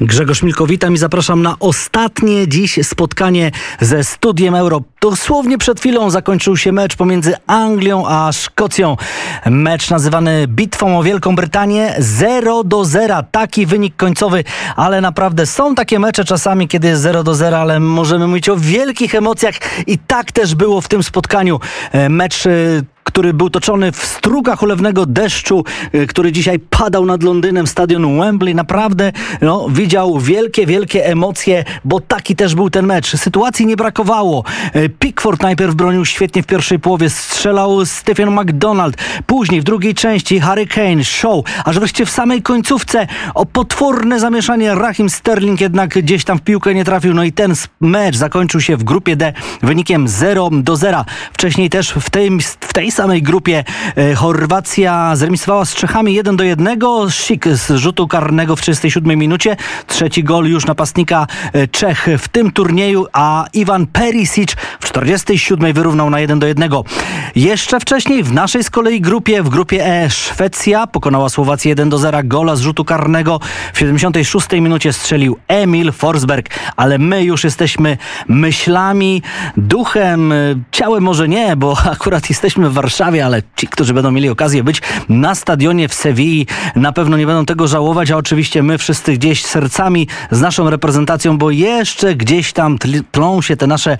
Grzegorz 0.00 0.42
Milko, 0.42 0.66
witam 0.66 0.94
i 0.94 0.98
zapraszam 0.98 1.42
na 1.42 1.56
ostatnie 1.60 2.48
dziś 2.48 2.78
spotkanie 2.82 3.50
ze 3.80 4.04
Studiem 4.04 4.54
Euro. 4.54 4.80
Dosłownie 5.00 5.58
przed 5.58 5.80
chwilą 5.80 6.10
zakończył 6.10 6.56
się 6.56 6.72
mecz 6.72 6.96
pomiędzy 6.96 7.34
Anglią 7.46 8.06
a 8.08 8.32
Szkocją. 8.32 8.96
Mecz 9.46 9.90
nazywany 9.90 10.46
bitwą 10.48 10.98
o 10.98 11.02
Wielką 11.02 11.36
Brytanię 11.36 11.94
0 11.98 12.64
do 12.64 12.84
0. 12.84 13.22
Taki 13.30 13.66
wynik 13.66 13.96
końcowy, 13.96 14.44
ale 14.76 15.00
naprawdę 15.00 15.46
są 15.46 15.74
takie 15.74 15.98
mecze 15.98 16.24
czasami, 16.24 16.68
kiedy 16.68 16.88
jest 16.88 17.02
0 17.02 17.22
do 17.22 17.34
0, 17.34 17.58
ale 17.58 17.80
możemy 17.80 18.26
mówić 18.26 18.48
o 18.48 18.56
wielkich 18.56 19.14
emocjach 19.14 19.54
i 19.86 19.98
tak 19.98 20.32
też 20.32 20.54
było 20.54 20.80
w 20.80 20.88
tym 20.88 21.02
spotkaniu. 21.02 21.60
E, 21.92 22.08
mecz 22.08 22.46
e, 22.46 22.50
który 23.04 23.34
był 23.34 23.50
toczony 23.50 23.92
w 23.92 24.04
strugach 24.06 24.62
ulewnego 24.62 25.06
deszczu, 25.06 25.64
y, 25.94 26.06
który 26.06 26.32
dzisiaj 26.32 26.58
padał 26.58 27.06
nad 27.06 27.22
Londynem, 27.22 27.66
stadion 27.66 28.18
Wembley. 28.18 28.54
Naprawdę 28.54 29.12
no, 29.40 29.68
widział 29.70 30.18
wielkie, 30.18 30.66
wielkie 30.66 31.06
emocje, 31.06 31.64
bo 31.84 32.00
taki 32.00 32.36
też 32.36 32.54
był 32.54 32.70
ten 32.70 32.86
mecz. 32.86 33.16
Sytuacji 33.16 33.66
nie 33.66 33.76
brakowało. 33.76 34.44
Y, 34.76 34.88
Pickford 34.88 35.42
najpierw 35.42 35.74
bronił 35.74 36.04
świetnie 36.04 36.42
w 36.42 36.46
pierwszej 36.46 36.78
połowie, 36.78 37.10
strzelał 37.10 37.86
Stephen 37.86 38.30
McDonald. 38.30 38.96
Później 39.26 39.60
w 39.60 39.64
drugiej 39.64 39.94
części 39.94 40.40
Harry 40.40 40.66
Kane, 40.66 41.04
Show, 41.04 41.44
aż 41.64 41.78
wreszcie 41.78 42.06
w 42.06 42.10
samej 42.10 42.42
końcówce 42.42 43.06
o 43.34 43.46
potworne 43.46 44.20
zamieszanie 44.20 44.74
Rahim 44.74 45.10
Sterling 45.10 45.60
jednak 45.60 45.90
gdzieś 45.90 46.24
tam 46.24 46.38
w 46.38 46.42
piłkę 46.42 46.74
nie 46.74 46.84
trafił. 46.84 47.14
No 47.14 47.24
i 47.24 47.32
ten 47.32 47.54
mecz 47.80 48.16
zakończył 48.16 48.60
się 48.60 48.76
w 48.76 48.84
grupie 48.84 49.16
D 49.16 49.32
wynikiem 49.62 50.08
0 50.08 50.50
do 50.52 50.76
0. 50.76 51.04
Wcześniej 51.32 51.70
też 51.70 51.92
w 52.00 52.10
tej, 52.10 52.30
w 52.60 52.72
tej 52.72 52.91
samej 52.92 53.22
grupie 53.22 53.64
e, 53.96 54.14
Chorwacja 54.14 55.16
zremisowała 55.16 55.64
z 55.64 55.74
Czechami 55.74 56.14
1 56.14 56.36
do 56.36 56.44
1. 56.44 56.78
Sik 57.10 57.48
z 57.48 57.70
rzutu 57.70 58.08
karnego 58.08 58.56
w 58.56 58.60
37 58.60 59.18
minucie. 59.18 59.56
Trzeci 59.86 60.24
gol 60.24 60.46
już 60.46 60.66
napastnika 60.66 61.26
e, 61.52 61.68
Czech 61.68 62.08
w 62.18 62.28
tym 62.28 62.50
turnieju, 62.50 63.06
a 63.12 63.46
Iwan 63.52 63.86
Perisic 63.86 64.56
w 64.80 64.84
47 64.84 65.72
wyrównał 65.72 66.10
na 66.10 66.20
1 66.20 66.38
do 66.38 66.46
1. 66.46 66.70
Jeszcze 67.34 67.80
wcześniej 67.80 68.22
w 68.22 68.32
naszej 68.32 68.64
z 68.64 68.70
kolei 68.70 69.00
grupie, 69.00 69.42
w 69.42 69.48
grupie 69.48 69.86
E 69.86 70.10
Szwecja 70.10 70.86
pokonała 70.86 71.28
Słowację 71.28 71.68
1 71.68 71.88
do 71.88 71.98
0. 71.98 72.18
Gola 72.24 72.56
z 72.56 72.60
rzutu 72.60 72.84
karnego 72.84 73.40
w 73.72 73.78
76 73.78 74.52
minucie 74.52 74.92
strzelił 74.92 75.36
Emil 75.48 75.92
Forsberg, 75.92 76.48
ale 76.76 76.98
my 76.98 77.24
już 77.24 77.44
jesteśmy 77.44 77.98
myślami, 78.28 79.22
duchem, 79.56 80.32
e, 80.32 80.36
ciałem 80.72 81.02
może 81.02 81.28
nie, 81.28 81.56
bo 81.56 81.76
akurat 81.92 82.30
jesteśmy 82.30 82.70
w 82.70 82.78
Warszawie, 82.82 83.26
ale 83.26 83.42
ci, 83.56 83.66
którzy 83.66 83.94
będą 83.94 84.10
mieli 84.10 84.28
okazję 84.28 84.64
być 84.64 84.82
na 85.08 85.34
stadionie 85.34 85.88
w 85.88 85.94
Sewilli, 85.94 86.46
na 86.76 86.92
pewno 86.92 87.16
nie 87.16 87.26
będą 87.26 87.46
tego 87.46 87.68
żałować, 87.68 88.10
a 88.10 88.16
oczywiście 88.16 88.62
my 88.62 88.78
wszyscy 88.78 89.12
gdzieś 89.12 89.44
sercami 89.44 90.08
z 90.30 90.40
naszą 90.40 90.70
reprezentacją, 90.70 91.38
bo 91.38 91.50
jeszcze 91.50 92.14
gdzieś 92.14 92.52
tam 92.52 92.78
tlą 93.12 93.42
się 93.42 93.56
te 93.56 93.66
nasze 93.66 93.98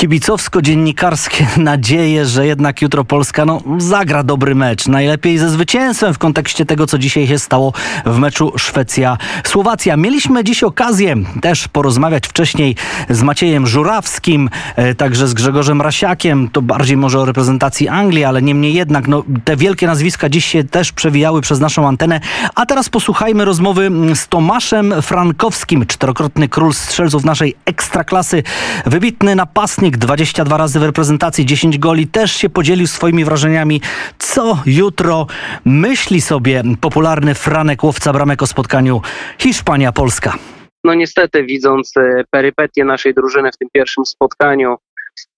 kibicowsko-dziennikarskie 0.00 1.58
nadzieje, 1.70 2.26
że 2.26 2.46
jednak 2.46 2.82
jutro 2.82 3.04
Polska 3.04 3.44
no, 3.44 3.62
zagra 3.78 4.22
dobry 4.22 4.54
mecz. 4.54 4.88
Najlepiej 4.88 5.38
ze 5.38 5.50
zwycięstwem 5.50 6.14
w 6.14 6.18
kontekście 6.18 6.66
tego, 6.66 6.86
co 6.86 6.98
dzisiaj 6.98 7.26
się 7.26 7.38
stało 7.38 7.72
w 8.06 8.18
meczu 8.18 8.52
Szwecja-Słowacja. 8.56 9.96
Mieliśmy 9.96 10.44
dziś 10.44 10.62
okazję 10.62 11.16
też 11.42 11.68
porozmawiać 11.68 12.26
wcześniej 12.26 12.76
z 13.10 13.22
Maciejem 13.22 13.66
Żurawskim, 13.66 14.50
e, 14.76 14.94
także 14.94 15.28
z 15.28 15.34
Grzegorzem 15.34 15.82
Rasiakiem. 15.82 16.48
To 16.52 16.62
bardziej 16.62 16.96
może 16.96 17.20
o 17.20 17.24
reprezentacji 17.24 17.88
Anglii, 17.88 18.24
ale 18.24 18.42
niemniej 18.42 18.74
jednak 18.74 19.08
no, 19.08 19.24
te 19.44 19.56
wielkie 19.56 19.86
nazwiska 19.86 20.28
dziś 20.28 20.44
się 20.44 20.64
też 20.64 20.92
przewijały 20.92 21.40
przez 21.40 21.60
naszą 21.60 21.88
antenę. 21.88 22.20
A 22.54 22.66
teraz 22.66 22.88
posłuchajmy 22.88 23.44
rozmowy 23.44 23.90
z 24.14 24.28
Tomaszem 24.28 25.02
Frankowskim, 25.02 25.86
czterokrotny 25.86 26.48
król 26.48 26.74
strzelców 26.74 27.24
naszej 27.24 27.54
ekstraklasy, 27.64 28.42
wybitny 28.86 29.36
napastnik, 29.36 29.89
22 29.96 30.56
razy 30.56 30.80
w 30.80 30.82
reprezentacji, 30.82 31.46
10 31.46 31.78
goli, 31.78 32.06
też 32.06 32.32
się 32.32 32.50
podzielił 32.50 32.86
swoimi 32.86 33.24
wrażeniami, 33.24 33.80
co 34.18 34.58
jutro 34.66 35.26
myśli 35.64 36.20
sobie 36.20 36.62
popularny 36.80 37.34
Franek 37.34 37.84
Łowca 37.84 38.12
Bramek 38.12 38.42
o 38.42 38.46
spotkaniu 38.46 39.00
Hiszpania-Polska. 39.38 40.38
No 40.84 40.94
niestety, 40.94 41.44
widząc 41.44 41.96
e, 41.96 42.24
perypetie 42.30 42.84
naszej 42.84 43.14
drużyny 43.14 43.50
w 43.52 43.56
tym 43.56 43.68
pierwszym 43.72 44.06
spotkaniu, 44.06 44.76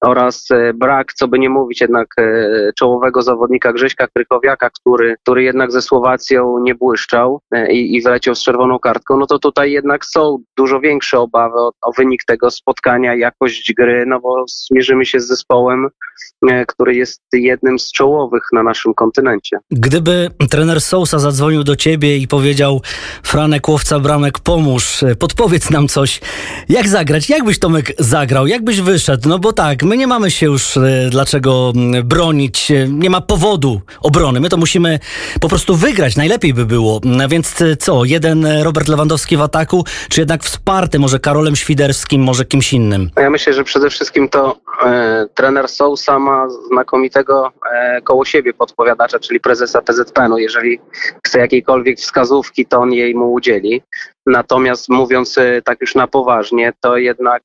oraz 0.03 0.51
e, 0.51 0.75
brak, 0.75 1.13
co 1.13 1.29
by 1.29 1.39
nie 1.39 1.51
mówić, 1.51 1.81
jednak 1.81 2.07
e, 2.19 2.73
czołowego 2.79 3.23
zawodnika 3.23 3.73
Grześka 3.73 4.07
Krychowiaka, 4.17 4.71
który, 4.71 5.17
który 5.23 5.43
jednak 5.43 5.73
ze 5.73 5.83
Słowacją 5.83 6.59
nie 6.59 6.75
błyszczał 6.75 7.41
e, 7.55 7.73
i, 7.73 7.97
i 7.97 8.03
wleciał 8.03 8.35
z 8.35 8.43
czerwoną 8.43 8.79
kartką, 8.79 9.17
no 9.17 9.27
to 9.27 9.39
tutaj 9.39 9.73
jednak 9.73 10.05
są 10.05 10.39
dużo 10.57 10.81
większe 10.81 11.19
obawy 11.19 11.55
o, 11.59 11.73
o 11.83 11.93
wynik 11.93 12.25
tego 12.25 12.51
spotkania, 12.51 13.15
jakość 13.15 13.73
gry, 13.79 14.05
no 14.07 14.21
bo 14.21 14.45
zmierzymy 14.49 15.07
się 15.07 15.21
z 15.21 15.27
zespołem, 15.27 15.89
który 16.69 16.95
jest 16.95 17.21
jednym 17.33 17.79
z 17.79 17.93
czołowych 17.93 18.43
na 18.53 18.63
naszym 18.63 18.95
kontynencie. 18.95 19.59
Gdyby 19.71 20.31
trener 20.51 20.81
Sousa 20.81 21.19
zadzwonił 21.19 21.65
do 21.65 21.77
ciebie 21.77 22.17
i 22.17 22.29
powiedział 22.29 22.81
Franek 23.23 23.69
Łowca 23.69 24.01
Bramek, 24.01 24.39
pomóż, 24.39 25.05
podpowiedz 25.19 25.71
nam 25.71 25.89
coś, 25.89 26.21
jak 26.69 26.89
zagrać, 26.89 27.31
jak 27.31 27.45
byś 27.45 27.59
Tomek 27.59 27.93
zagrał, 27.99 28.47
jak 28.47 28.65
byś 28.65 28.81
wyszedł, 28.81 29.29
no 29.29 29.39
bo 29.39 29.53
tak, 29.53 29.62
my 29.83 29.97
nie 29.97 30.07
mamy 30.07 30.31
się 30.31 30.47
już 30.47 30.77
e, 30.77 31.09
dlaczego 31.11 31.73
bronić, 32.05 32.71
e, 32.71 32.89
nie 32.89 33.11
ma 33.11 33.21
powodu 33.21 33.81
obrony. 34.01 34.41
My 34.41 34.49
to 34.49 34.57
musimy 34.57 34.99
po 35.41 35.49
prostu 35.49 35.77
wygrać, 35.77 36.17
najlepiej 36.17 36.55
by 36.55 36.67
było. 36.67 37.01
Więc 37.29 37.63
e, 37.63 37.77
co, 37.77 38.05
jeden 38.05 38.47
Robert 38.63 38.89
Lewandowski 38.89 39.37
w 39.37 39.41
ataku, 39.41 39.85
czy 40.09 40.21
jednak 40.21 40.43
wsparty 40.43 40.99
może 40.99 41.19
Karolem 41.19 41.57
Świderskim, 41.57 42.23
może 42.23 42.45
kimś 42.45 42.73
innym? 42.73 43.11
Ja 43.17 43.31
myślę, 43.31 43.53
że 43.53 43.65
przede 43.65 43.91
wszystkim 43.91 44.29
to 44.29 44.57
e, 44.85 45.27
trener 45.35 45.69
Sousa 45.69 46.19
ma 46.19 46.49
znakomitego 46.73 47.53
e, 47.73 48.03
koło 48.03 48.25
siebie 48.25 48.53
podpowiadacza, 48.53 49.19
czyli 49.19 49.41
prezesa 49.41 49.83
PZPN-u. 49.83 50.39
Jeżeli 50.39 50.81
chce 51.27 51.39
jakiejkolwiek 51.39 51.99
wskazówki, 51.99 52.67
to 52.67 52.79
on 52.79 52.93
jej 52.93 53.15
mu 53.15 53.33
udzieli. 53.33 53.83
Natomiast 54.27 54.89
mówiąc 54.89 55.39
tak 55.65 55.81
już 55.81 55.95
na 55.95 56.07
poważnie, 56.07 56.73
to 56.81 56.97
jednak 56.97 57.43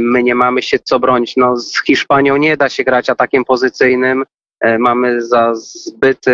my 0.00 0.22
nie 0.22 0.34
mamy 0.34 0.62
się 0.62 0.78
co 0.78 0.98
bronić. 0.98 1.36
No, 1.36 1.56
z 1.56 1.84
Hiszpanią 1.86 2.36
nie 2.36 2.56
da 2.56 2.68
się 2.68 2.84
grać 2.84 3.10
atakiem 3.10 3.44
pozycyjnym. 3.44 4.24
E, 4.60 4.78
mamy 4.78 5.22
za 5.22 5.54
zbyt 5.54 6.24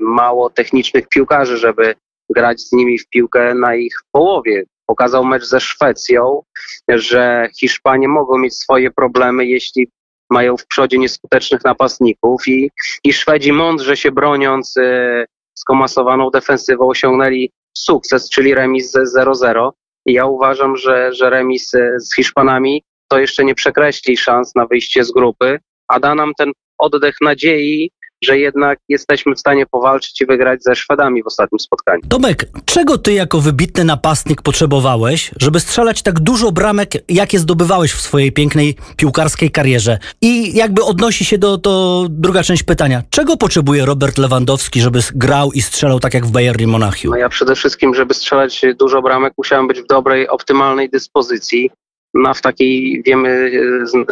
mało 0.00 0.50
technicznych 0.50 1.08
piłkarzy, 1.08 1.56
żeby 1.56 1.94
grać 2.30 2.60
z 2.60 2.72
nimi 2.72 2.98
w 2.98 3.08
piłkę 3.08 3.54
na 3.54 3.74
ich 3.74 3.94
połowie. 4.12 4.64
Pokazał 4.86 5.24
mecz 5.24 5.44
ze 5.44 5.60
Szwecją, 5.60 6.42
że 6.88 7.48
Hiszpanie 7.60 8.08
mogą 8.08 8.38
mieć 8.38 8.54
swoje 8.54 8.90
problemy, 8.90 9.46
jeśli 9.46 9.88
mają 10.30 10.56
w 10.56 10.66
przodzie 10.66 10.98
nieskutecznych 10.98 11.64
napastników 11.64 12.48
i, 12.48 12.70
i 13.04 13.12
Szwedzi 13.12 13.52
mądrze 13.52 13.96
się 13.96 14.12
broniąc 14.12 14.76
e, 14.76 15.26
skomasowaną 15.54 16.30
defensywą 16.30 16.88
osiągnęli 16.88 17.52
sukces, 17.76 18.30
czyli 18.30 18.54
remis 18.54 18.96
0-0. 19.18 19.70
Ja 20.06 20.26
uważam, 20.26 20.76
że, 20.76 21.12
że 21.12 21.30
remis 21.30 21.74
e, 21.74 22.00
z 22.00 22.14
Hiszpanami 22.14 22.82
to 23.08 23.18
jeszcze 23.18 23.44
nie 23.44 23.54
przekreśli 23.54 24.16
szans 24.16 24.54
na 24.54 24.66
wyjście 24.66 25.04
z 25.04 25.12
grupy, 25.12 25.58
a 25.88 26.00
da 26.00 26.14
nam 26.14 26.32
ten 26.38 26.52
oddech 26.78 27.16
nadziei, 27.20 27.90
że 28.26 28.38
jednak 28.38 28.78
jesteśmy 28.88 29.34
w 29.34 29.38
stanie 29.38 29.66
powalczyć 29.66 30.20
i 30.20 30.26
wygrać 30.26 30.62
ze 30.62 30.74
Szwedami 30.74 31.22
w 31.22 31.26
ostatnim 31.26 31.58
spotkaniu. 31.58 32.02
Tomek, 32.08 32.44
czego 32.64 32.98
ty 32.98 33.12
jako 33.12 33.40
wybitny 33.40 33.84
napastnik 33.84 34.42
potrzebowałeś, 34.42 35.30
żeby 35.40 35.60
strzelać 35.60 36.02
tak 36.02 36.20
dużo 36.20 36.52
bramek, 36.52 36.90
jakie 37.08 37.38
zdobywałeś 37.38 37.92
w 37.92 38.00
swojej 38.00 38.32
pięknej 38.32 38.76
piłkarskiej 38.96 39.50
karierze? 39.50 39.98
I 40.20 40.56
jakby 40.56 40.82
odnosi 40.82 41.24
się 41.24 41.38
do, 41.38 41.56
do 41.56 42.06
druga 42.10 42.42
część 42.42 42.62
pytania. 42.62 43.02
Czego 43.10 43.36
potrzebuje 43.36 43.84
Robert 43.84 44.18
Lewandowski, 44.18 44.80
żeby 44.80 45.00
grał 45.14 45.52
i 45.52 45.62
strzelał 45.62 46.00
tak 46.00 46.14
jak 46.14 46.26
w 46.26 46.30
Bayernie 46.30 46.66
Monachium? 46.66 47.10
No 47.10 47.18
ja 47.18 47.28
przede 47.28 47.54
wszystkim, 47.54 47.94
żeby 47.94 48.14
strzelać 48.14 48.62
dużo 48.78 49.02
bramek, 49.02 49.32
musiałem 49.38 49.68
być 49.68 49.80
w 49.80 49.86
dobrej, 49.86 50.28
optymalnej 50.28 50.90
dyspozycji 50.90 51.70
no 52.16 52.34
w 52.34 52.40
takiej 52.40 53.02
wiemy 53.02 53.50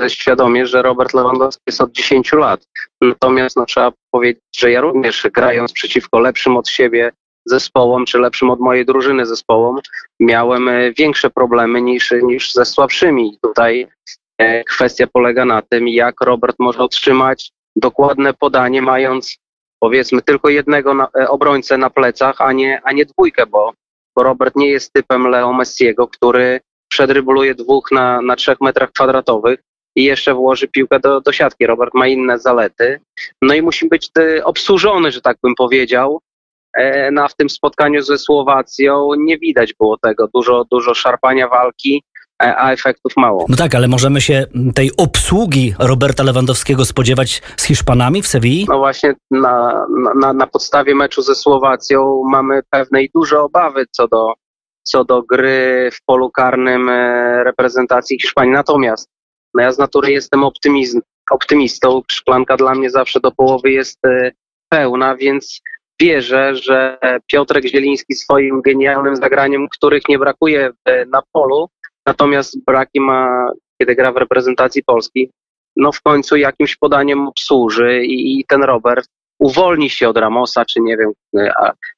e, 0.02 0.10
świadomie, 0.10 0.66
że 0.66 0.82
Robert 0.82 1.14
Lewandowski 1.14 1.62
jest 1.66 1.80
od 1.80 1.92
10 1.92 2.32
lat. 2.32 2.66
Natomiast 3.00 3.56
no, 3.56 3.66
trzeba 3.66 3.92
powiedzieć, 4.10 4.42
że 4.56 4.70
ja 4.70 4.80
również 4.80 5.26
grając 5.34 5.72
przeciwko 5.72 6.20
lepszym 6.20 6.56
od 6.56 6.68
siebie 6.68 7.10
zespołom, 7.44 8.04
czy 8.06 8.18
lepszym 8.18 8.50
od 8.50 8.60
mojej 8.60 8.86
drużyny 8.86 9.26
zespołom, 9.26 9.78
miałem 10.20 10.68
e, 10.68 10.92
większe 10.92 11.30
problemy 11.30 11.82
niż, 11.82 12.14
niż 12.22 12.52
ze 12.52 12.64
słabszymi. 12.64 13.38
Tutaj 13.42 13.88
e, 14.38 14.64
kwestia 14.64 15.06
polega 15.12 15.44
na 15.44 15.62
tym, 15.62 15.88
jak 15.88 16.20
Robert 16.20 16.56
może 16.58 16.78
otrzymać 16.78 17.50
dokładne 17.76 18.34
podanie, 18.34 18.82
mając 18.82 19.38
powiedzmy 19.80 20.22
tylko 20.22 20.48
jednego 20.48 20.94
na, 20.94 21.08
obrońcę 21.28 21.78
na 21.78 21.90
plecach, 21.90 22.40
a 22.40 22.52
nie, 22.52 22.80
a 22.84 22.92
nie 22.92 23.06
dwójkę, 23.06 23.46
bo, 23.46 23.72
bo 24.16 24.22
Robert 24.22 24.56
nie 24.56 24.70
jest 24.70 24.92
typem 24.92 25.26
Leo 25.26 25.52
Messiego, 25.52 26.08
który 26.08 26.60
przedrybuluje 26.94 27.54
dwóch 27.54 27.92
na, 27.92 28.22
na 28.22 28.36
trzech 28.36 28.60
metrach 28.60 28.92
kwadratowych 28.92 29.58
i 29.96 30.04
jeszcze 30.04 30.34
włoży 30.34 30.68
piłkę 30.68 31.00
do, 31.00 31.20
do 31.20 31.32
siatki. 31.32 31.66
Robert 31.66 31.94
ma 31.94 32.06
inne 32.06 32.38
zalety. 32.38 33.00
No 33.42 33.54
i 33.54 33.62
musi 33.62 33.88
być 33.88 34.10
y, 34.18 34.44
obsłużony, 34.44 35.12
że 35.12 35.20
tak 35.20 35.36
bym 35.42 35.54
powiedział. 35.54 36.20
E, 36.78 37.10
no, 37.10 37.24
a 37.24 37.28
w 37.28 37.36
tym 37.36 37.50
spotkaniu 37.50 38.02
ze 38.02 38.18
Słowacją 38.18 39.08
nie 39.18 39.38
widać 39.38 39.74
było 39.80 39.96
tego. 39.98 40.28
Dużo, 40.34 40.64
dużo 40.70 40.94
szarpania 40.94 41.48
walki, 41.48 42.02
e, 42.42 42.56
a 42.56 42.72
efektów 42.72 43.12
mało. 43.16 43.46
No 43.48 43.56
tak, 43.56 43.74
ale 43.74 43.88
możemy 43.88 44.20
się 44.20 44.46
tej 44.74 44.90
obsługi 44.96 45.74
Roberta 45.78 46.22
Lewandowskiego 46.22 46.84
spodziewać 46.84 47.42
z 47.56 47.64
Hiszpanami 47.64 48.22
w 48.22 48.26
Sewilli? 48.26 48.66
No 48.68 48.78
właśnie 48.78 49.14
na, 49.30 49.86
na, 50.20 50.32
na 50.32 50.46
podstawie 50.46 50.94
meczu 50.94 51.22
ze 51.22 51.34
Słowacją 51.34 52.22
mamy 52.30 52.60
pewne 52.70 53.02
i 53.02 53.10
duże 53.14 53.40
obawy 53.40 53.84
co 53.90 54.08
do, 54.08 54.34
co 54.84 55.04
do 55.04 55.22
gry 55.22 55.90
w 55.92 56.04
polu 56.06 56.30
karnym 56.30 56.88
e, 56.88 57.44
reprezentacji 57.44 58.20
Hiszpanii. 58.20 58.52
Natomiast 58.52 59.10
no 59.54 59.62
ja 59.62 59.72
z 59.72 59.78
natury 59.78 60.12
jestem 60.12 60.44
optymizm, 60.44 61.00
optymistą. 61.30 62.02
Szklanka 62.12 62.56
dla 62.56 62.74
mnie 62.74 62.90
zawsze 62.90 63.20
do 63.20 63.32
połowy 63.32 63.70
jest 63.70 63.98
pełna, 64.68 65.16
więc 65.16 65.60
wierzę, 66.00 66.56
że 66.56 66.98
Piotrek 67.32 67.64
Zieliński 67.64 68.14
swoim 68.14 68.62
genialnym 68.62 69.16
zagraniem, 69.16 69.68
których 69.68 70.02
nie 70.08 70.18
brakuje 70.18 70.70
na 71.12 71.22
polu, 71.32 71.68
natomiast 72.06 72.64
braki 72.66 73.00
ma, 73.00 73.50
kiedy 73.80 73.94
gra 73.94 74.12
w 74.12 74.16
reprezentacji 74.16 74.84
Polski, 74.84 75.30
no 75.76 75.92
w 75.92 76.02
końcu 76.02 76.36
jakimś 76.36 76.76
podaniem 76.76 77.28
obsłuży 77.28 78.02
i, 78.04 78.40
i 78.40 78.44
ten 78.48 78.62
Robert 78.62 79.08
uwolni 79.38 79.90
się 79.90 80.08
od 80.08 80.16
Ramosa, 80.16 80.64
czy 80.64 80.80
nie 80.80 80.96
wiem, 80.96 81.12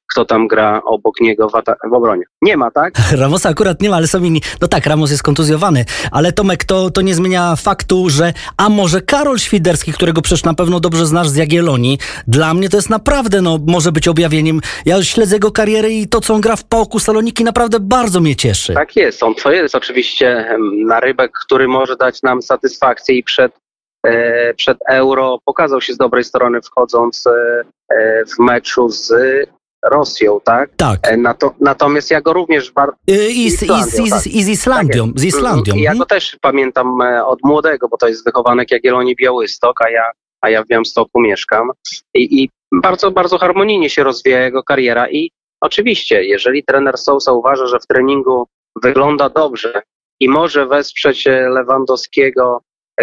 kto 0.07 0.25
tam 0.25 0.47
gra 0.47 0.81
obok 0.85 1.21
niego 1.21 1.49
w, 1.49 1.51
w, 1.89 1.93
obronie. 1.93 2.23
Nie 2.41 2.57
ma, 2.57 2.71
tak? 2.71 2.93
Ramosa 3.21 3.49
akurat 3.49 3.81
nie 3.81 3.89
ma, 3.89 3.95
ale 3.95 4.07
są 4.07 4.23
inni. 4.23 4.41
No 4.61 4.67
tak, 4.67 4.85
Ramos 4.85 5.11
jest 5.11 5.23
kontuzjowany, 5.23 5.85
ale 6.11 6.31
Tomek, 6.31 6.63
to, 6.63 6.89
to 6.89 7.01
nie 7.01 7.15
zmienia 7.15 7.55
faktu, 7.55 8.09
że 8.09 8.33
a 8.57 8.69
może 8.69 9.01
Karol 9.01 9.39
Świderski, 9.39 9.93
którego 9.93 10.21
przecież 10.21 10.43
na 10.43 10.53
pewno 10.53 10.79
dobrze 10.79 11.05
znasz 11.05 11.29
z 11.29 11.35
Jagiellonii, 11.35 11.97
dla 12.27 12.53
mnie 12.53 12.69
to 12.69 12.77
jest 12.77 12.89
naprawdę, 12.89 13.41
no 13.41 13.59
może 13.67 13.91
być 13.91 14.07
objawieniem. 14.07 14.61
Ja 14.85 15.03
śledzę 15.03 15.35
jego 15.35 15.51
karierę 15.51 15.89
i 15.89 16.07
to, 16.07 16.21
co 16.21 16.33
on 16.33 16.41
gra 16.41 16.55
w 16.55 16.63
pałku 16.63 16.99
Saloniki 16.99 17.43
naprawdę 17.43 17.79
bardzo 17.79 18.19
mnie 18.19 18.35
cieszy. 18.35 18.73
Tak 18.73 18.95
jest, 18.95 19.23
on 19.23 19.35
to 19.35 19.51
jest 19.51 19.75
oczywiście 19.75 20.57
narybek, 20.85 21.31
który 21.45 21.67
może 21.67 21.95
dać 21.95 22.23
nam 22.23 22.41
satysfakcję 22.41 23.15
i 23.15 23.23
przed 23.23 23.51
E, 24.07 24.53
przed 24.53 24.77
Euro 24.89 25.39
pokazał 25.45 25.81
się 25.81 25.93
z 25.93 25.97
dobrej 25.97 26.23
strony 26.23 26.61
wchodząc 26.61 27.27
e, 27.27 27.63
e, 27.89 28.25
w 28.25 28.39
meczu 28.39 28.89
z 28.89 29.13
Rosją, 29.89 30.39
tak? 30.43 30.69
Tak. 30.77 30.99
Nato, 31.17 31.53
natomiast 31.59 32.11
ja 32.11 32.21
go 32.21 32.33
również 32.33 32.71
bardzo... 32.71 32.97
I, 33.07 33.51
z, 33.51 33.63
Islandią, 33.63 34.03
i, 34.03 34.07
z, 34.07 34.09
tak. 34.09 34.27
i 34.27 34.43
z 34.43 34.47
Islandią. 34.47 35.07
Tak 35.07 35.19
z 35.19 35.23
Islandią. 35.23 35.75
Ja 35.75 35.91
mhm. 35.91 35.97
go 35.97 36.05
też 36.05 36.37
pamiętam 36.41 37.01
od 37.25 37.39
młodego, 37.43 37.87
bo 37.87 37.97
to 37.97 38.07
jest 38.07 38.25
wychowanek 38.25 38.71
Jagiellonii 38.71 39.15
Białystok, 39.15 39.81
a 39.85 39.89
ja, 39.89 40.11
a 40.41 40.49
ja 40.49 40.63
w 40.63 40.67
Białymstoku 40.67 41.21
mieszkam. 41.21 41.71
I, 42.13 42.43
I 42.43 42.49
bardzo, 42.71 43.11
bardzo 43.11 43.37
harmonijnie 43.37 43.89
się 43.89 44.03
rozwija 44.03 44.39
jego 44.39 44.63
kariera 44.63 45.09
i 45.09 45.31
oczywiście, 45.61 46.23
jeżeli 46.23 46.63
trener 46.63 46.97
Sousa 46.97 47.31
uważa, 47.31 47.67
że 47.67 47.79
w 47.79 47.87
treningu 47.87 48.47
wygląda 48.83 49.29
dobrze 49.29 49.81
i 50.19 50.29
może 50.29 50.65
wesprzeć 50.65 51.25
Lewandowskiego 51.25 52.61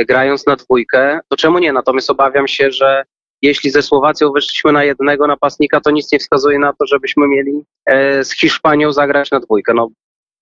grając 0.08 0.46
na 0.46 0.56
dwójkę, 0.56 1.20
to 1.28 1.36
czemu 1.36 1.58
nie? 1.58 1.72
Natomiast 1.72 2.10
obawiam 2.10 2.48
się, 2.48 2.70
że 2.70 3.04
jeśli 3.44 3.70
ze 3.70 3.82
Słowacją 3.82 4.32
wyszliśmy 4.32 4.72
na 4.72 4.84
jednego 4.84 5.26
napastnika, 5.26 5.80
to 5.80 5.90
nic 5.90 6.12
nie 6.12 6.18
wskazuje 6.18 6.58
na 6.58 6.72
to, 6.72 6.86
żebyśmy 6.86 7.28
mieli 7.28 7.64
e, 7.86 8.24
z 8.24 8.32
Hiszpanią 8.32 8.92
zagrać 8.92 9.30
na 9.30 9.40
dwójkę. 9.40 9.74
No, 9.74 9.88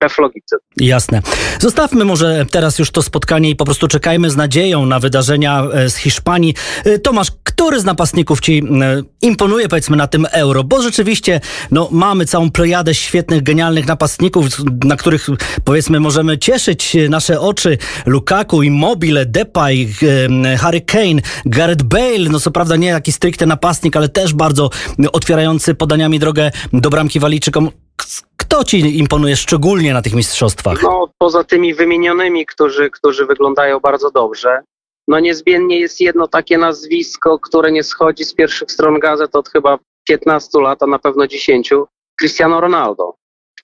w 0.09 0.19
logice. 0.19 0.57
Jasne. 0.77 1.23
Zostawmy 1.61 2.05
może 2.05 2.47
teraz 2.51 2.79
już 2.79 2.91
to 2.91 3.03
spotkanie 3.03 3.51
i 3.51 3.57
po 3.57 3.65
prostu 3.65 3.89
czekajmy 3.89 4.31
z 4.31 4.37
nadzieją 4.37 4.87
na 4.87 5.01
wydarzenia 5.01 5.65
e, 5.73 5.91
z 5.91 5.97
Hiszpanii. 5.97 6.55
E, 6.85 6.99
Tomasz, 6.99 7.29
który 7.45 7.81
z 7.81 7.85
napastników 7.85 8.41
ci 8.41 8.63
e, 8.83 9.03
imponuje 9.23 9.69
powiedzmy 9.69 9.97
na 9.97 10.07
tym 10.07 10.27
euro? 10.31 10.65
Bo 10.65 10.83
rzeczywiście 10.83 11.41
no, 11.71 11.89
mamy 11.91 12.27
całą 12.27 12.51
plejadę 12.51 12.95
świetnych, 12.95 13.43
genialnych 13.43 13.87
napastników, 13.87 14.47
na 14.85 14.97
których 14.97 15.29
powiedzmy 15.65 16.01
możemy 16.01 16.39
cieszyć 16.39 16.97
nasze 17.09 17.41
oczy. 17.41 17.79
Lukaku, 18.07 18.63
Immobile, 18.63 19.27
Depay, 19.27 19.89
Harry 20.59 20.81
Kane, 20.81 21.21
Gareth 21.47 21.83
Bale, 21.83 22.29
no 22.31 22.41
co 22.41 22.51
prawda 22.51 22.77
nie 22.77 22.93
taki 22.93 23.13
stricte 23.13 23.47
napastnik, 23.47 23.97
ale 23.97 24.09
też 24.09 24.35
bardzo 24.35 24.71
otwierający 25.13 25.75
podaniami 25.75 26.19
drogę 26.19 26.51
do 26.73 26.91
bramki 26.91 27.21
Walijczykom. 27.21 27.71
Kto 28.53 28.65
ci 28.65 28.99
imponuje 28.99 29.37
szczególnie 29.37 29.93
na 29.93 30.03
tych 30.03 30.15
mistrzostwach? 30.15 30.83
No, 30.83 31.09
poza 31.19 31.45
tymi 31.45 31.75
wymienionymi, 31.75 32.47
którzy, 32.47 32.91
którzy 32.91 33.27
wyglądają 33.27 33.81
bardzo 33.81 34.11
dobrze, 34.11 34.61
no 35.09 35.21
niezmiennie 35.21 35.81
jest 35.81 36.01
jedno 36.01 36.29
takie 36.29 36.59
nazwisko, 36.59 37.39
które 37.39 37.73
nie 37.73 37.83
schodzi 37.83 38.25
z 38.25 38.35
pierwszych 38.35 38.73
stron 38.73 38.99
gazet 38.99 39.37
od 39.37 39.49
chyba 39.49 39.79
15 40.09 40.61
lat, 40.61 40.83
a 40.83 40.87
na 40.87 40.99
pewno 40.99 41.27
10. 41.27 41.71
Cristiano 42.21 42.61
Ronaldo. 42.61 43.15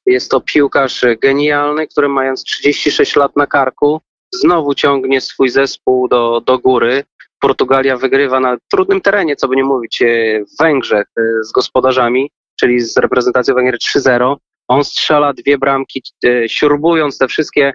Jest 0.06 0.30
to 0.30 0.40
piłkarz 0.40 1.04
genialny, 1.22 1.86
który 1.86 2.08
mając 2.08 2.44
36 2.44 3.16
lat 3.16 3.36
na 3.36 3.46
karku, 3.46 4.00
znowu 4.34 4.74
ciągnie 4.74 5.20
swój 5.20 5.48
zespół 5.48 6.08
do, 6.08 6.40
do 6.40 6.58
góry. 6.58 7.04
Portugalia 7.40 7.96
wygrywa 7.96 8.40
na 8.40 8.56
trudnym 8.70 9.00
terenie, 9.00 9.36
co 9.36 9.48
by 9.48 9.56
nie 9.56 9.64
mówić, 9.64 10.02
e, 10.02 10.06
w 10.44 10.62
Węgrzech 10.62 11.06
e, 11.18 11.22
z 11.44 11.52
gospodarzami, 11.52 12.30
czyli 12.60 12.80
z 12.80 12.96
reprezentacją 12.96 13.54
Węgier 13.54 13.78
3-0. 13.78 14.36
On 14.68 14.84
strzela 14.84 15.32
dwie 15.32 15.58
bramki, 15.58 16.02
e, 16.24 16.48
śrubując 16.48 17.18
te 17.18 17.28
wszystkie 17.28 17.72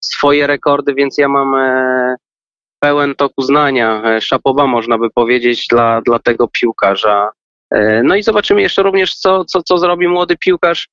swoje 0.00 0.46
rekordy, 0.46 0.94
więc 0.94 1.18
ja 1.18 1.28
mam 1.28 1.54
e, 1.54 2.16
pełen 2.80 3.14
tok 3.14 3.32
uznania, 3.36 4.02
e, 4.04 4.20
szapoba 4.20 4.66
można 4.66 4.98
by 4.98 5.10
powiedzieć 5.10 5.66
dla, 5.70 6.00
dla 6.00 6.18
tego 6.18 6.48
piłkarza. 6.48 7.30
No 8.04 8.16
i 8.16 8.22
zobaczymy 8.22 8.62
jeszcze 8.62 8.82
również, 8.82 9.14
co, 9.14 9.44
co, 9.44 9.62
co 9.62 9.78
zrobi 9.78 10.08
młody 10.08 10.36
piłkarz, 10.36 10.88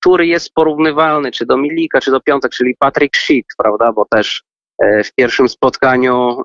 który 0.00 0.26
jest 0.26 0.52
porównywalny, 0.54 1.30
czy 1.30 1.46
do 1.46 1.56
Milika, 1.56 2.00
czy 2.00 2.10
do 2.10 2.20
Piątek, 2.20 2.52
czyli 2.52 2.74
Patrick 2.78 3.16
Schick, 3.16 3.46
prawda, 3.58 3.92
bo 3.92 4.06
też 4.10 4.42
w 5.04 5.14
pierwszym 5.14 5.48
spotkaniu 5.48 6.42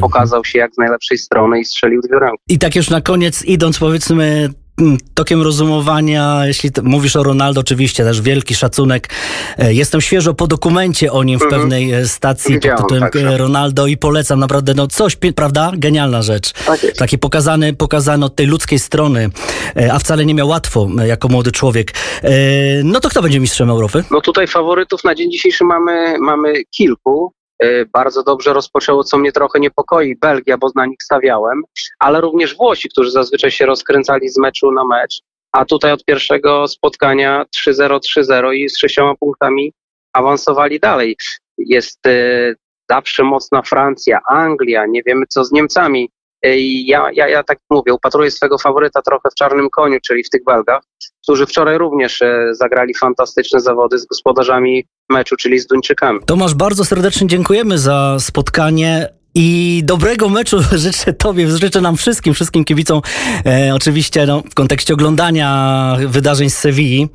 pokazał 0.00 0.44
się 0.44 0.58
jak 0.58 0.74
z 0.74 0.78
najlepszej 0.78 1.18
strony 1.18 1.60
i 1.60 1.64
strzelił 1.64 2.00
dwie 2.00 2.16
bramki. 2.16 2.42
I 2.48 2.58
tak 2.58 2.76
już 2.76 2.90
na 2.90 3.00
koniec, 3.00 3.44
idąc 3.44 3.78
powiedzmy 3.78 4.48
tokiem 5.14 5.42
rozumowania, 5.42 6.46
jeśli 6.46 6.70
mówisz 6.82 7.16
o 7.16 7.22
Ronaldo, 7.22 7.60
oczywiście 7.60 8.04
też 8.04 8.20
wielki 8.20 8.54
szacunek. 8.54 9.08
E, 9.58 9.74
jestem 9.74 10.00
świeżo 10.00 10.34
po 10.34 10.46
dokumencie 10.46 11.12
o 11.12 11.22
nim 11.22 11.38
w 11.38 11.42
mhm. 11.42 11.60
pewnej 11.60 11.92
e, 11.92 12.08
stacji 12.08 12.60
pod 12.60 12.76
tytułem 12.76 13.02
tak, 13.02 13.14
Ronaldo 13.36 13.86
i 13.86 13.96
polecam 13.96 14.40
naprawdę, 14.40 14.74
no 14.74 14.86
coś, 14.86 15.16
prawda? 15.36 15.72
Genialna 15.76 16.22
rzecz. 16.22 16.52
Tak 16.52 16.80
Taki 16.98 17.18
pokazany, 17.18 17.74
pokazany 17.74 18.24
od 18.24 18.36
tej 18.36 18.46
ludzkiej 18.46 18.78
strony, 18.78 19.30
e, 19.76 19.92
a 19.92 19.98
wcale 19.98 20.26
nie 20.26 20.34
miał 20.34 20.48
łatwo 20.48 20.88
jako 21.06 21.28
młody 21.28 21.52
człowiek. 21.52 21.94
No 22.84 23.00
to 23.00 23.08
kto 23.08 23.22
będzie 23.22 23.40
mistrzem 23.40 23.70
Europy? 23.70 24.04
No 24.10 24.20
tutaj 24.20 24.46
faworytów 24.46 25.04
na 25.04 25.14
dzień 25.14 25.30
dzisiejszy 25.30 25.64
mamy, 25.64 26.18
mamy 26.18 26.64
kilku. 26.64 27.32
Y, 27.62 27.86
bardzo 27.92 28.22
dobrze 28.22 28.52
rozpoczęło, 28.52 29.04
co 29.04 29.18
mnie 29.18 29.32
trochę 29.32 29.60
niepokoi, 29.60 30.16
Belgia, 30.16 30.58
bo 30.58 30.70
na 30.74 30.86
nich 30.86 31.02
stawiałem, 31.02 31.62
ale 31.98 32.20
również 32.20 32.56
Włosi, 32.56 32.88
którzy 32.88 33.10
zazwyczaj 33.10 33.50
się 33.50 33.66
rozkręcali 33.66 34.28
z 34.28 34.38
meczu 34.38 34.72
na 34.72 34.84
mecz, 34.84 35.22
a 35.52 35.64
tutaj 35.64 35.92
od 35.92 36.04
pierwszego 36.04 36.68
spotkania 36.68 37.44
3-0, 37.56 37.98
3-0 38.18 38.54
i 38.54 38.68
z 38.68 38.78
sześcioma 38.78 39.14
punktami 39.14 39.72
awansowali 40.12 40.80
dalej. 40.80 41.16
Jest 41.58 42.06
y, 42.06 42.54
zawsze 42.90 43.24
mocna 43.24 43.62
Francja, 43.62 44.20
Anglia, 44.28 44.86
nie 44.86 45.02
wiemy 45.06 45.26
co 45.28 45.44
z 45.44 45.52
Niemcami. 45.52 46.10
Ja, 46.86 47.08
ja, 47.12 47.28
ja 47.28 47.42
tak 47.42 47.58
mówię, 47.70 47.94
upatruję 47.94 48.30
swego 48.30 48.58
faworyta 48.58 49.02
trochę 49.02 49.28
w 49.30 49.34
czarnym 49.34 49.70
koniu, 49.70 49.98
czyli 50.06 50.24
w 50.24 50.30
tych 50.30 50.44
Belgach, 50.44 50.82
którzy 51.22 51.46
wczoraj 51.46 51.78
również 51.78 52.22
e, 52.22 52.48
zagrali 52.52 52.94
fantastyczne 52.94 53.60
zawody 53.60 53.98
z 53.98 54.06
gospodarzami 54.06 54.84
meczu, 55.10 55.36
czyli 55.36 55.58
z 55.58 55.66
Duńczykami. 55.66 56.20
Tomasz, 56.26 56.54
bardzo 56.54 56.84
serdecznie 56.84 57.26
dziękujemy 57.26 57.78
za 57.78 58.16
spotkanie. 58.20 59.08
I 59.36 59.82
dobrego 59.84 60.28
meczu 60.28 60.56
życzę 60.72 61.12
Tobie, 61.12 61.48
życzę 61.48 61.80
nam 61.80 61.96
wszystkim, 61.96 62.34
wszystkim 62.34 62.64
kibicom, 62.64 63.00
e, 63.46 63.74
oczywiście 63.74 64.26
no, 64.26 64.42
w 64.50 64.54
kontekście 64.54 64.94
oglądania 64.94 65.96
wydarzeń 66.06 66.50
z 66.50 66.58
Sewilli. 66.58 67.08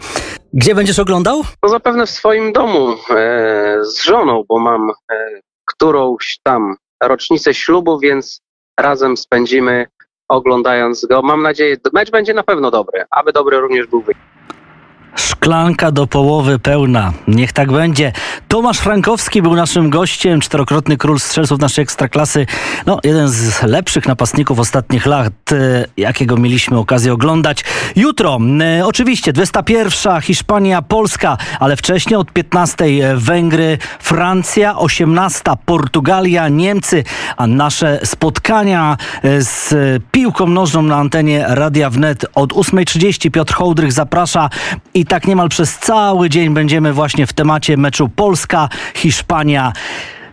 Gdzie 0.54 0.76
będziesz 0.76 1.00
oglądał? 1.00 1.44
No 1.64 1.70
zapewne 1.70 2.06
w 2.06 2.10
swoim 2.10 2.54
domu 2.54 2.96
e, 3.10 3.78
z 3.82 4.04
żoną, 4.04 4.44
bo 4.50 4.60
mam 4.60 4.90
e, 4.90 4.94
którąś 5.66 6.40
tam 6.44 6.76
rocznicę 7.04 7.54
ślubu, 7.54 8.00
więc 8.00 8.42
razem 8.82 9.18
spędzimy 9.18 9.86
oglądając 10.28 11.06
go. 11.06 11.22
Mam 11.22 11.42
nadzieję, 11.42 11.78
mecz 11.94 12.12
będzie 12.12 12.34
na 12.34 12.44
pewno 12.44 12.72
dobry, 12.72 13.06
aby 13.12 13.34
dobry 13.34 13.60
również 13.60 13.88
był 13.88 14.02
wynik. 14.02 14.29
Szklanka 15.16 15.92
do 15.92 16.08
połowy 16.08 16.60
pełna. 16.60 17.14
Niech 17.28 17.54
tak 17.54 17.72
będzie. 17.72 18.12
Tomasz 18.48 18.78
Frankowski 18.78 19.42
był 19.42 19.56
naszym 19.56 19.90
gościem, 19.90 20.42
czterokrotny 20.42 20.98
król 20.98 21.20
strzelców 21.20 21.60
naszej 21.60 21.84
ekstraklasy. 21.84 22.46
No, 22.86 23.00
jeden 23.04 23.30
z 23.30 23.64
lepszych 23.64 24.08
napastników 24.08 24.60
ostatnich 24.60 25.06
lat, 25.06 25.52
e, 25.52 25.86
jakiego 25.98 26.38
mieliśmy 26.38 26.78
okazję 26.78 27.14
oglądać. 27.14 27.64
Jutro, 27.96 28.40
e, 28.62 28.86
oczywiście, 28.86 29.34
21. 29.34 30.22
Hiszpania, 30.22 30.82
Polska, 30.82 31.38
ale 31.60 31.76
wcześniej 31.76 32.16
od 32.18 32.32
15. 32.32 32.86
Węgry, 33.16 33.78
Francja, 34.00 34.78
18. 34.78 35.58
Portugalia, 35.66 36.50
Niemcy, 36.50 37.04
a 37.38 37.48
nasze 37.48 38.00
spotkania 38.04 38.98
e, 39.24 39.42
z 39.42 39.74
piłką 40.12 40.48
nożną 40.48 40.82
na 40.82 40.96
antenie 40.96 41.46
Radia 41.48 41.90
Wnet 41.90 42.26
od 42.36 42.54
8.30 42.54 43.32
Piotr 43.32 43.54
Hołdrych 43.54 43.92
zaprasza 43.92 44.50
i 44.94 45.06
tak 45.10 45.28
niemal 45.28 45.50
przez 45.50 45.78
cały 45.78 46.30
dzień 46.30 46.54
będziemy 46.54 46.94
właśnie 46.94 47.28
w 47.28 47.34
temacie 47.34 47.78
meczu 47.78 48.10
Polska-Hiszpania. 48.10 49.74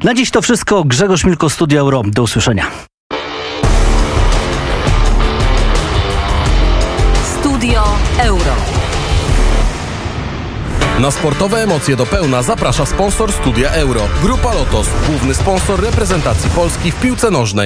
Na 0.04 0.14
dziś 0.14 0.30
to 0.30 0.42
wszystko. 0.42 0.84
Grzegorz 0.84 1.24
Milko, 1.24 1.50
Studio 1.50 1.80
Euro. 1.80 2.02
Do 2.06 2.22
usłyszenia. 2.22 2.66
Studio 7.40 7.82
Euro. 8.18 8.52
Na 10.98 11.10
sportowe 11.10 11.62
emocje 11.62 11.96
do 11.96 12.06
pełna 12.06 12.42
zaprasza 12.42 12.86
sponsor 12.86 13.32
Studia 13.32 13.70
Euro. 13.70 14.00
Grupa 14.22 14.54
Lotos, 14.54 14.86
główny 15.08 15.34
sponsor 15.34 15.80
reprezentacji 15.80 16.50
Polski 16.50 16.92
w 16.92 17.00
piłce 17.00 17.30
nożnej. 17.30 17.64